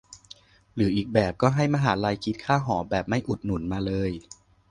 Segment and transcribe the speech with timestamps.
[0.75, 4.11] หรืออีกแบบ ก็ให้มหาลัยคิดค่าหอแบบไม่อุดหนุนมาเลย